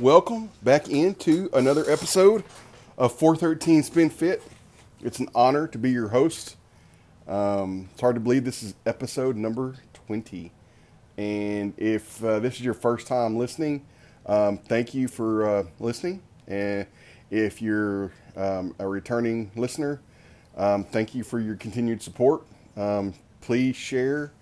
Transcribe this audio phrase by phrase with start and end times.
[0.00, 2.42] welcome back into another episode
[2.96, 4.42] of 413 Spin Fit.
[5.02, 6.56] It's an honor to be your host.
[7.28, 9.74] Um, it's hard to believe this is episode number
[10.06, 10.52] 20.
[11.18, 13.84] And if uh, this is your first time listening,
[14.24, 16.22] um, thank you for uh, listening.
[16.48, 16.86] And
[17.30, 20.00] if you're um, a returning listener,
[20.56, 22.46] um, thank you for your continued support.
[22.74, 24.32] Um, please share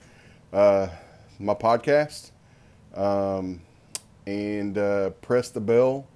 [0.53, 0.87] uh,
[1.41, 2.31] my podcast
[2.95, 3.63] um,
[4.29, 6.07] and uh, press the bell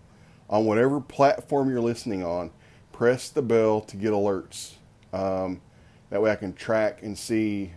[0.51, 2.51] on whatever platform you're listening on.
[2.93, 4.75] Press the bell to get alerts.
[5.15, 5.63] Um,
[6.11, 7.73] that way I can track and see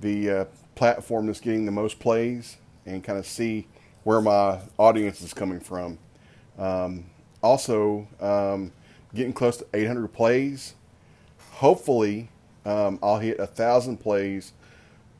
[0.00, 0.44] the uh,
[0.74, 2.56] platform that's getting the most plays
[2.86, 3.68] and kind of see
[4.02, 5.96] where my audience is coming from.
[6.58, 7.04] Um,
[7.40, 8.72] also, um,
[9.14, 10.74] getting close to 800 plays.
[11.52, 12.30] Hopefully,
[12.64, 14.54] um, I'll hit a thousand plays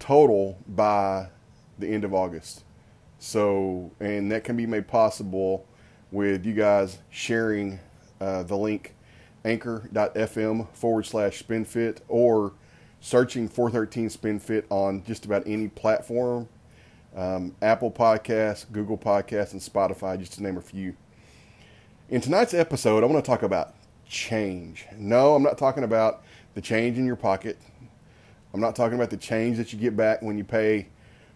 [0.01, 1.29] total by
[1.79, 2.65] the end of August.
[3.25, 5.65] So, and that can be made possible
[6.11, 7.79] with you guys sharing
[8.21, 8.97] uh, the link
[9.45, 12.53] anchor.fm forward slash spinfit or
[13.01, 16.49] searching 413 spinfit on just about any platform
[17.15, 20.97] um, Apple Podcasts, Google Podcasts, and Spotify, just to name a few.
[22.09, 24.85] In tonight's episode, I want to talk about change.
[24.97, 27.57] No, I'm not talking about the change in your pocket.
[28.53, 30.89] I'm not talking about the change that you get back when you pay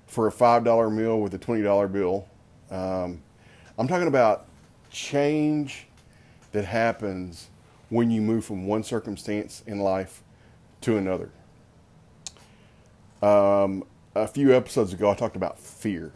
[0.07, 2.27] for a $5 meal with a $20 bill.
[2.71, 3.23] Um,
[3.79, 4.47] I'm talking about
[4.91, 5.87] change
[6.53, 7.49] that happens
[7.91, 10.23] when you move from one circumstance in life
[10.83, 11.31] to another.
[13.23, 13.85] Um,
[14.15, 16.13] a few episodes ago, I talked about fear.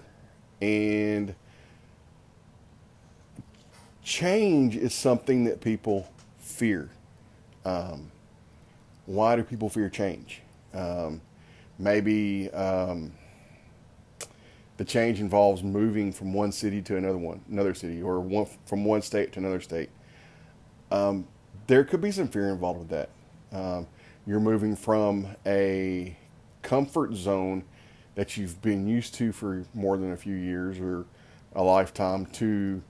[0.60, 1.34] And
[4.02, 6.90] change is something that people fear.
[7.64, 8.10] Um,
[9.06, 10.40] why do people fear change?
[10.72, 11.20] Um,
[11.78, 13.12] maybe um,
[14.80, 18.82] the change involves moving from one city to another one, another city, or one, from
[18.82, 19.90] one state to another state.
[20.90, 21.28] Um,
[21.66, 23.10] there could be some fear involved with that.
[23.52, 23.86] Um,
[24.26, 26.16] you're moving from a
[26.62, 27.62] comfort zone
[28.14, 31.04] that you've been used to for more than a few years or
[31.54, 32.82] a lifetime to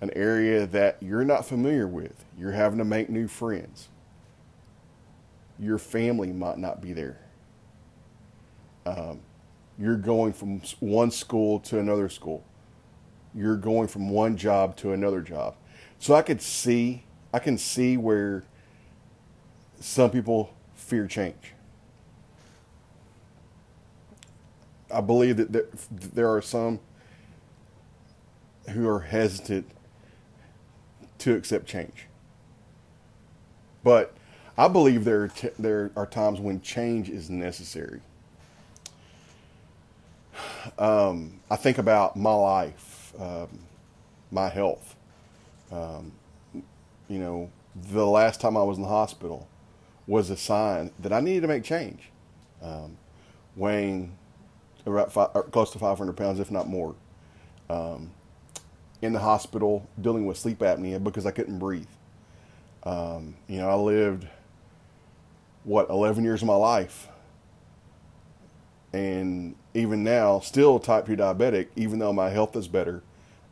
[0.00, 2.24] an area that you're not familiar with.
[2.38, 3.88] You're having to make new friends.
[5.58, 7.20] Your family might not be there.
[8.86, 9.20] Um,
[9.78, 12.44] you're going from one school to another school.
[13.34, 15.56] You're going from one job to another job.
[15.98, 18.44] So I could see, I can see where
[19.80, 21.54] some people fear change.
[24.92, 25.52] I believe that
[25.90, 26.78] there, are some
[28.70, 29.68] who are hesitant
[31.18, 32.06] to accept change.
[33.82, 34.14] But
[34.56, 38.00] I believe there are, t- there are times when change is necessary.
[40.78, 43.60] Um, I think about my life, um,
[44.30, 44.96] my health.
[45.70, 46.12] Um,
[47.08, 49.48] you know, the last time I was in the hospital
[50.06, 52.10] was a sign that I needed to make change.
[52.62, 52.96] Um,
[53.56, 54.16] weighing
[54.86, 56.94] about five, close to 500 pounds, if not more.
[57.68, 58.10] Um,
[59.02, 61.86] in the hospital, dealing with sleep apnea because I couldn't breathe.
[62.84, 64.26] Um, you know, I lived
[65.64, 67.08] what 11 years of my life,
[68.94, 73.02] and even now, still type 2 diabetic, even though my health is better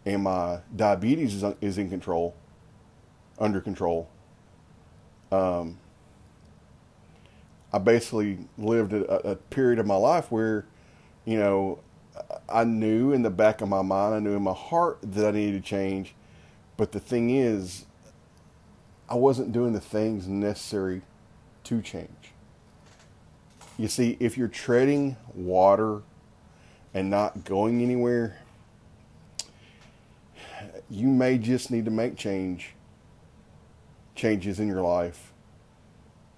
[0.06, 2.34] and my diabetes is, is in control,
[3.38, 4.08] under control.
[5.32, 5.78] Um,
[7.72, 10.66] I basically lived a, a period of my life where
[11.25, 11.78] you know,
[12.48, 15.30] I knew in the back of my mind, I knew in my heart that I
[15.30, 16.14] needed to change.
[16.76, 17.86] But the thing is,
[19.09, 21.03] I wasn't doing the things necessary
[21.64, 22.31] to change.
[23.78, 26.03] You see, if you're treading water
[26.94, 28.38] and not going anywhere,
[30.91, 32.75] you may just need to make change
[34.15, 35.33] changes in your life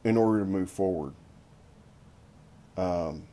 [0.05, 1.13] in order to move forward.
[2.77, 3.25] Um,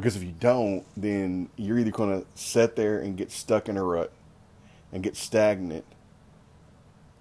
[0.00, 3.76] Because if you don't, then you're either going to sit there and get stuck in
[3.76, 4.10] a rut
[4.92, 5.84] and get stagnant,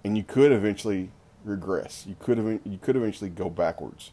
[0.04, 1.10] and you could eventually
[1.44, 2.06] regress.
[2.08, 4.12] You could have you could eventually go backwards.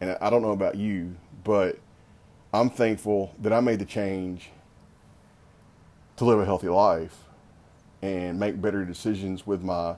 [0.00, 1.78] And I don't know about you, but
[2.52, 4.50] I'm thankful that I made the change
[6.16, 7.24] to live a healthy life
[8.02, 9.96] and make better decisions with my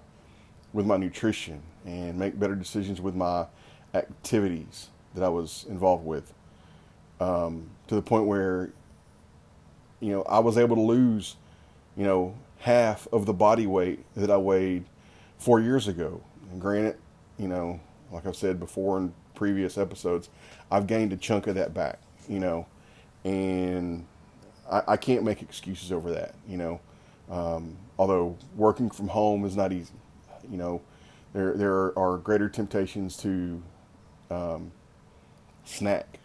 [0.73, 3.47] with my nutrition and make better decisions with my
[3.95, 6.33] activities that I was involved with
[7.21, 8.71] um, to the point where,
[10.01, 11.37] you know, I was able to lose,
[11.97, 14.85] you know, half of the body weight that I weighed
[15.39, 16.21] four years ago.
[16.51, 16.97] And granted,
[17.39, 17.81] you know,
[18.11, 20.29] like I've said before in previous episodes,
[20.71, 22.67] I've gained a chunk of that back, you know,
[23.25, 24.07] and
[24.71, 26.35] I, I can't make excuses over that.
[26.47, 26.81] You know,
[27.31, 29.95] um, although working from home is not easy.
[30.51, 30.83] You know,
[31.33, 33.63] there there are greater temptations to
[34.31, 34.73] um,
[35.65, 36.19] snack,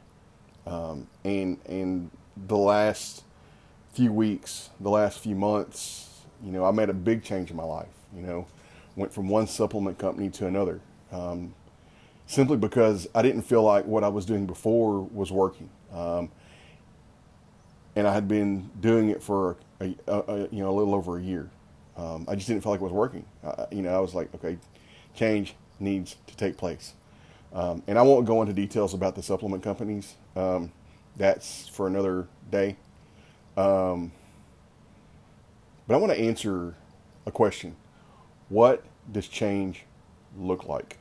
[0.66, 3.24] um, and and the last
[3.94, 7.64] few weeks, the last few months, you know, I made a big change in my
[7.64, 7.88] life.
[8.16, 8.48] You know,
[8.96, 10.80] went from one supplement company to another,
[11.12, 11.54] um,
[12.28, 16.32] simply because I didn't feel like what I was doing before was working, um,
[17.96, 21.18] and I had been doing it for a, a, a, you know a little over
[21.18, 21.50] a year.
[21.96, 23.26] Um, I just didn't feel like it was working.
[23.44, 24.58] Uh, you know, I was like, okay,
[25.14, 26.94] change needs to take place.
[27.54, 30.16] Um, and I won't go into details about the supplement companies.
[30.36, 30.72] Um,
[31.18, 32.78] that's for another day.
[33.56, 34.12] Um,
[35.88, 36.76] but I want to answer
[37.26, 37.76] a question.
[38.54, 39.84] What does change
[40.38, 41.00] look like?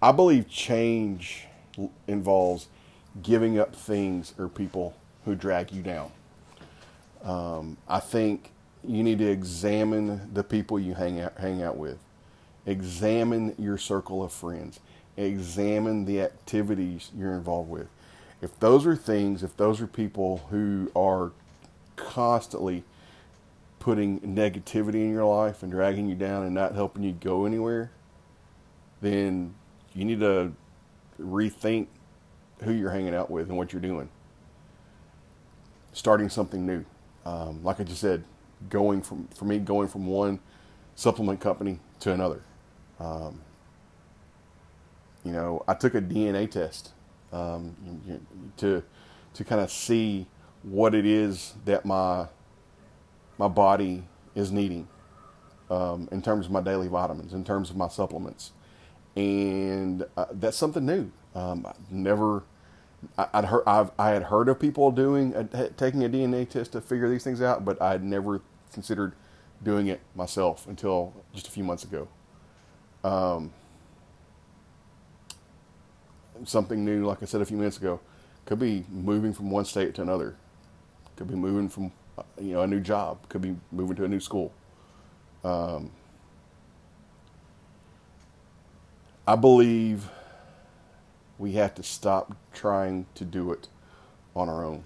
[0.00, 1.48] I believe change
[2.08, 2.68] involves
[3.20, 4.96] giving up things or people
[5.26, 6.12] who drag you down.
[7.22, 8.52] Um, I think
[8.82, 11.98] you need to examine the people you hang out, hang out with.
[12.64, 14.80] Examine your circle of friends.
[15.18, 17.88] Examine the activities you're involved with.
[18.40, 21.32] If those are things, if those are people who are
[21.96, 22.82] constantly
[23.80, 27.90] putting negativity in your life and dragging you down and not helping you go anywhere,
[29.00, 29.54] then
[29.94, 30.52] you need to
[31.18, 31.88] rethink
[32.62, 34.08] who you're hanging out with and what you're doing.
[35.92, 36.84] Starting something new.
[37.24, 38.22] Um, like I just said,
[38.68, 40.38] going from for me going from one
[40.94, 42.42] supplement company to another.
[42.98, 43.40] Um,
[45.24, 46.92] you know, I took a DNA test
[47.32, 47.74] um,
[48.58, 48.82] to
[49.34, 50.26] to kind of see
[50.62, 52.26] what it is that my
[53.40, 54.04] my body
[54.34, 54.86] is needing
[55.70, 58.52] um, in terms of my daily vitamins, in terms of my supplements,
[59.16, 61.10] and uh, that's something new.
[61.34, 62.44] Um, never,
[63.16, 66.72] I, would heard, I've, I had heard of people doing a, taking a DNA test
[66.72, 68.42] to figure these things out, but I had never
[68.74, 69.14] considered
[69.62, 72.08] doing it myself until just a few months ago.
[73.02, 73.54] Um,
[76.44, 78.00] something new, like I said a few minutes ago,
[78.44, 80.36] could be moving from one state to another.
[81.16, 81.90] Could be moving from,
[82.40, 83.28] you know, a new job.
[83.28, 84.52] Could be moving to a new school.
[85.44, 85.90] Um,
[89.26, 90.08] I believe
[91.38, 93.68] we have to stop trying to do it
[94.34, 94.84] on our own.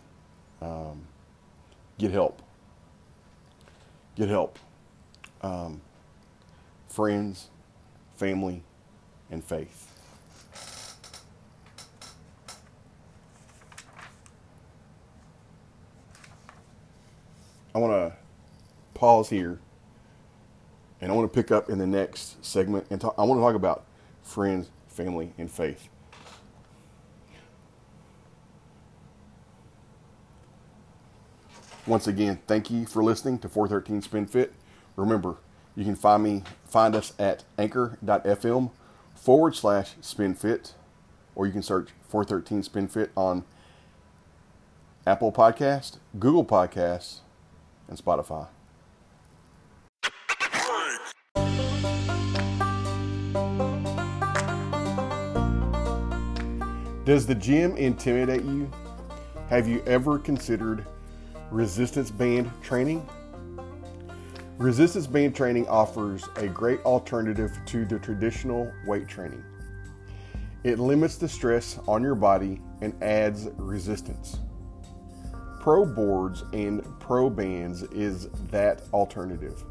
[0.60, 1.02] Um,
[1.98, 2.42] get help.
[4.14, 4.58] Get help.
[5.42, 5.80] Um,
[6.88, 7.48] friends,
[8.16, 8.62] family,
[9.30, 9.93] and faith.
[17.74, 18.16] I want to
[18.94, 19.58] pause here
[21.00, 23.42] and I want to pick up in the next segment and talk, I want to
[23.42, 23.84] talk about
[24.22, 25.88] friends, family, and faith.
[31.86, 34.54] Once again, thank you for listening to 413 Spin Fit.
[34.96, 35.36] Remember,
[35.76, 38.70] you can find me find us at anchor.fm
[39.14, 40.72] forward slash spinfit,
[41.34, 43.44] or you can search 413 spinfit on
[45.06, 47.20] Apple Podcast, Google Podcasts,
[47.88, 48.46] and Spotify.
[57.04, 58.70] Does the gym intimidate you?
[59.50, 60.86] Have you ever considered
[61.50, 63.06] resistance band training?
[64.56, 69.44] Resistance band training offers a great alternative to the traditional weight training.
[70.62, 74.38] It limits the stress on your body and adds resistance.
[75.64, 79.64] Pro boards and pro bands is that alternative.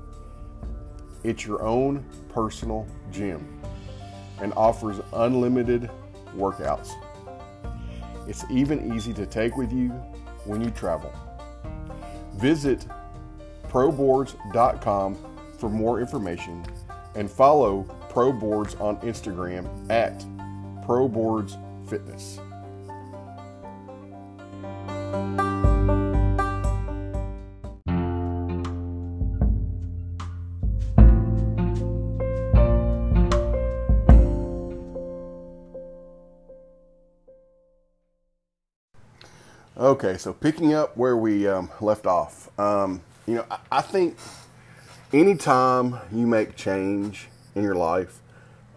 [1.23, 3.61] It's your own personal gym
[4.41, 5.91] and offers unlimited
[6.35, 6.93] workouts.
[8.27, 9.89] It's even easy to take with you
[10.45, 11.13] when you travel.
[12.37, 12.87] Visit
[13.69, 15.15] proboards.com
[15.59, 16.65] for more information
[17.13, 20.21] and follow ProBoards on Instagram at
[20.87, 22.52] ProBoardsFitness.
[39.83, 44.15] Okay, so picking up where we um, left off, um, you know, I, I, think
[45.11, 48.21] anytime you make change in your life,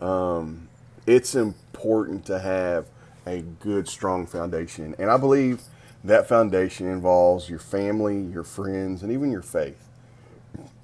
[0.01, 0.67] um,
[1.07, 2.89] it's important to have
[3.25, 4.97] a good, strong foundation.
[4.99, 5.63] And I believe
[6.03, 9.87] that foundation involves your family, your friends, and even your faith.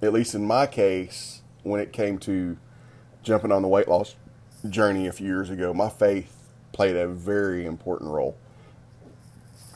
[0.01, 2.57] At least in my case, when it came to
[3.25, 4.15] jumping on the weight loss
[4.71, 6.33] journey a few years ago, my faith
[6.71, 8.37] played a very important role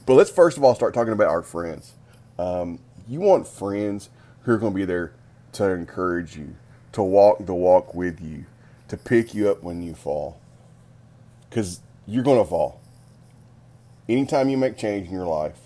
[0.07, 1.95] But let's first of all start talking about our friends.
[2.39, 4.09] Um, you want friends
[4.43, 5.13] who are going to be there
[5.53, 6.57] to encourage you,
[6.93, 8.47] to walk the walk with you,
[8.89, 10.41] to pick you up when you fall.
[11.49, 12.81] Because you're going to fall.
[14.09, 15.59] Anytime you make change in your life,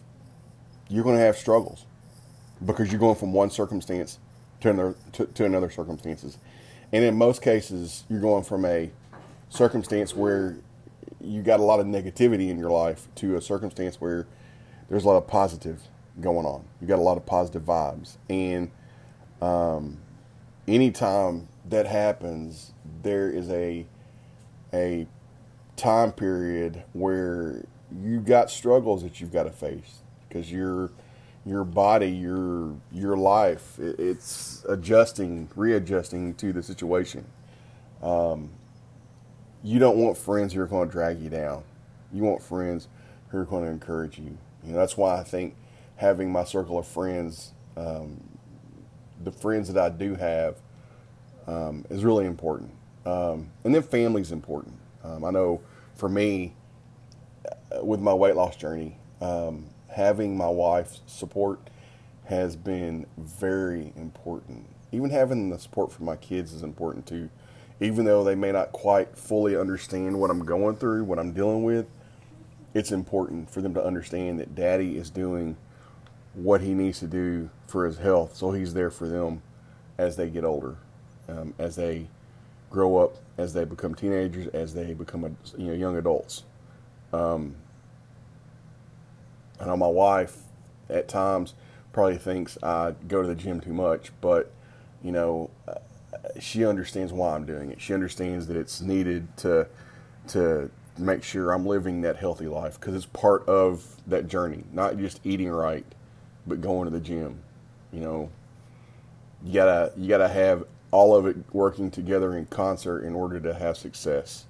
[0.88, 1.84] you're going to have struggles
[2.64, 4.18] because you're going from one circumstance
[4.60, 6.38] to another to, to another circumstances,
[6.92, 8.90] and in most cases, you're going from a
[9.48, 10.56] circumstance where
[11.20, 14.26] you got a lot of negativity in your life to a circumstance where
[14.88, 15.82] there's a lot of positive
[16.20, 16.64] going on.
[16.80, 18.70] You got a lot of positive vibes, and
[19.40, 19.98] um,
[20.66, 22.72] anytime that happens,
[23.02, 23.86] there is a
[24.72, 25.06] a
[25.76, 27.64] time period where
[28.02, 30.90] you got struggles that you've got to face because your
[31.44, 37.24] your body, your your life, it's adjusting, readjusting to the situation.
[38.02, 38.50] Um,
[39.62, 41.62] you don't want friends who are going to drag you down.
[42.12, 42.88] You want friends
[43.28, 44.36] who are going to encourage you.
[44.64, 45.54] You know that's why I think
[45.96, 48.20] having my circle of friends, um,
[49.22, 50.56] the friends that I do have,
[51.46, 52.70] um, is really important.
[53.06, 54.74] Um, and then family is important.
[55.04, 55.60] Um, I know
[55.94, 56.54] for me,
[57.44, 61.60] uh, with my weight loss journey, um, having my wife's support
[62.24, 64.66] has been very important.
[64.92, 67.28] Even having the support from my kids is important too.
[67.80, 71.64] Even though they may not quite fully understand what I'm going through, what I'm dealing
[71.64, 71.86] with,
[72.74, 75.56] it's important for them to understand that daddy is doing
[76.34, 78.36] what he needs to do for his health.
[78.36, 79.42] So he's there for them
[79.98, 80.76] as they get older,
[81.28, 82.08] um, as they
[82.70, 86.44] grow up, as they become teenagers, as they become you know young adults.
[87.12, 87.56] Um,
[89.58, 90.36] I know my wife
[90.88, 91.54] at times
[91.92, 94.52] probably thinks I go to the gym too much, but
[95.02, 95.50] you know,
[96.38, 97.80] she understands why I'm doing it.
[97.80, 99.66] She understands that it's needed to
[100.28, 104.98] to make sure I'm living that healthy life because it's part of that journey, not
[104.98, 105.86] just eating right,
[106.46, 107.40] but going to the gym.
[107.92, 108.30] You know,
[109.44, 113.54] you gotta you gotta have all of it working together in concert in order to
[113.54, 114.46] have success.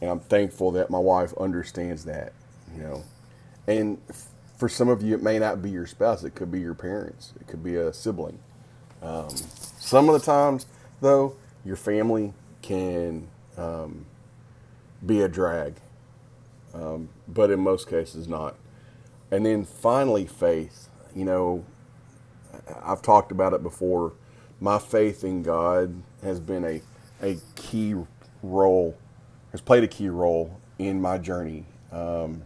[0.00, 2.32] And I'm thankful that my wife understands that.
[2.74, 3.04] You know,
[3.66, 3.98] and
[4.56, 6.24] for some of you, it may not be your spouse.
[6.24, 7.32] It could be your parents.
[7.40, 8.38] It could be a sibling.
[9.04, 10.66] Um, some of the times,
[11.00, 14.06] though, your family can um,
[15.04, 15.76] be a drag,
[16.74, 18.56] um, but in most cases, not.
[19.30, 20.88] And then finally, faith.
[21.14, 21.64] You know,
[22.84, 24.14] I've talked about it before.
[24.60, 26.82] My faith in God has been a
[27.22, 27.94] a key
[28.42, 28.96] role,
[29.52, 31.66] has played a key role in my journey.
[31.92, 32.42] Um,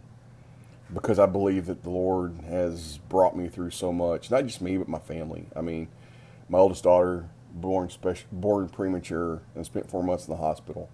[0.93, 4.31] because I believe that the Lord has brought me through so much.
[4.31, 5.45] Not just me, but my family.
[5.55, 5.87] I mean,
[6.49, 10.89] my oldest daughter, born special, born premature, and spent four months in the hospital,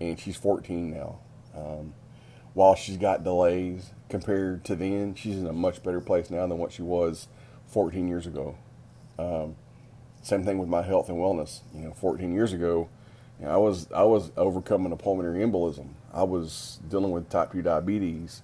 [0.00, 1.18] and she's 14 now.
[1.54, 1.94] Um,
[2.54, 6.58] while she's got delays compared to then, she's in a much better place now than
[6.58, 7.28] what she was
[7.68, 8.56] 14 years ago.
[9.18, 9.54] Um,
[10.22, 11.60] same thing with my health and wellness.
[11.74, 12.88] You know, 14 years ago,
[13.38, 15.90] you know, I was I was overcoming a pulmonary embolism.
[16.12, 18.42] I was dealing with type 2 diabetes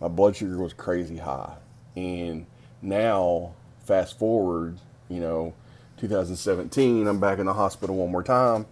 [0.00, 1.56] my blood sugar was crazy high.
[1.94, 2.46] And
[2.80, 5.54] now, fast forward, you know,
[6.00, 8.64] 2017, I'm back in the hospital one more time,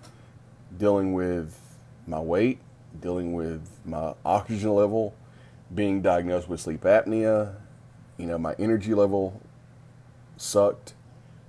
[0.78, 1.54] dealing with
[2.06, 2.58] my weight,
[2.98, 5.14] dealing with my oxygen level,
[5.74, 7.54] being diagnosed with sleep apnea.
[8.16, 9.42] You know, my energy level
[10.38, 10.94] sucked,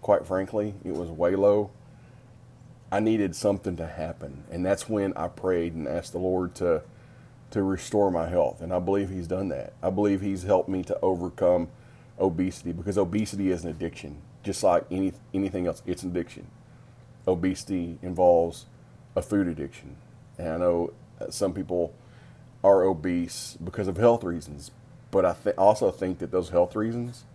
[0.02, 0.74] quite frankly.
[0.84, 1.72] It was way low.
[2.92, 4.44] I needed something to happen.
[4.52, 6.84] And that's when I prayed and asked the Lord to
[7.52, 8.62] to restore my health.
[8.62, 9.74] And I believe he's done that.
[9.82, 11.70] I believe he's helped me to overcome
[12.20, 15.82] obesity because obesity is an addiction, just like any anything else.
[15.86, 16.48] It's an addiction.
[17.28, 18.66] Obesity involves
[19.16, 19.98] a food addiction,
[20.38, 20.94] and I know
[21.30, 21.94] some people
[22.64, 24.72] are obese because of health reasons,
[25.12, 27.26] but I th- also think that those health reasons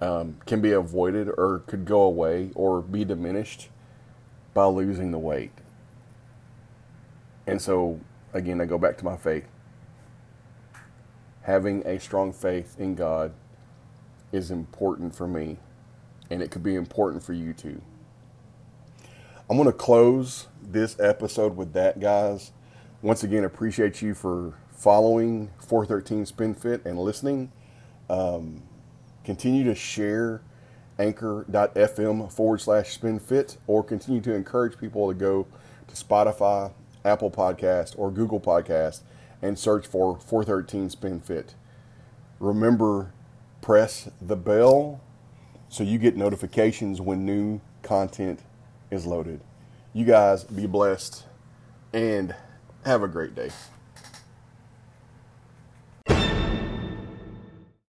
[0.00, 3.68] um, can be avoided or could go away or be diminished
[4.54, 5.52] by losing the weight.
[7.46, 8.00] And so
[8.32, 9.46] again, I go back to my faith.
[11.42, 13.32] Having a strong faith in God
[14.32, 15.58] is important for me,
[16.30, 17.80] and it could be important for you too.
[19.48, 22.52] I'm going to close this episode with that, guys.
[23.02, 27.52] Once again, appreciate you for following 413 SpinFit and listening.
[28.08, 28.62] Um,
[29.24, 30.42] continue to share
[30.98, 35.46] anchor.fm forward slash spinfit or continue to encourage people to go
[35.88, 36.72] to Spotify,
[37.04, 39.00] Apple Podcast, or Google Podcast
[39.42, 41.54] and search for 413 Spin Fit.
[42.38, 43.12] Remember,
[43.62, 45.00] press the bell
[45.70, 48.40] so you get notifications when new content
[48.90, 49.40] is loaded.
[49.94, 51.24] You guys be blessed
[51.94, 52.34] and
[52.84, 53.50] have a great day.